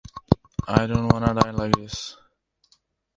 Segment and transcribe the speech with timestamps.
[0.67, 2.17] I don't want to die like this.